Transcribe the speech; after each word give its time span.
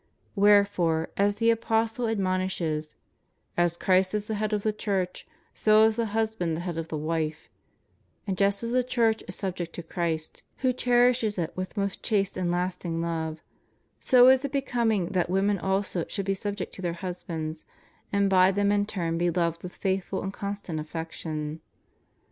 Wherefore, 0.35 1.11
as 1.15 1.35
the 1.35 1.51
Apostle 1.51 2.07
ad 2.07 2.17
monishes: 2.17 2.95
As 3.55 3.77
Christ 3.77 4.15
is 4.15 4.25
the 4.25 4.33
head 4.33 4.51
of 4.51 4.63
the 4.63 4.73
Church, 4.73 5.27
so 5.53 5.85
is 5.85 5.97
the 5.97 6.07
husband 6.07 6.57
the 6.57 6.61
head 6.61 6.79
of 6.79 6.87
the 6.87 6.97
vrife;^ 6.97 7.49
and 8.25 8.35
just 8.35 8.63
as 8.63 8.71
the 8.71 8.83
Church 8.83 9.23
is 9.27 9.35
subject 9.35 9.73
to 9.73 9.83
Christ, 9.83 10.41
who 10.65 10.73
cherishes 10.73 11.37
it 11.37 11.55
with 11.55 11.77
most 11.77 12.01
chaste 12.01 12.35
and 12.35 12.49
lasting 12.49 12.99
love, 12.99 13.43
so 13.99 14.27
is 14.29 14.43
it 14.43 14.51
becoming 14.51 15.09
that 15.09 15.29
women 15.29 15.59
also 15.59 16.03
should 16.07 16.25
be 16.25 16.33
subject 16.33 16.73
to 16.73 16.81
their 16.81 16.93
husbands, 16.93 17.63
and 18.11 18.27
by 18.27 18.49
them 18.49 18.71
in 18.71 18.87
turn 18.87 19.19
be 19.19 19.29
loved 19.29 19.61
with 19.61 19.75
faithful 19.75 20.23
and 20.23 20.33
constant 20.33 20.79
affection. 20.79 21.61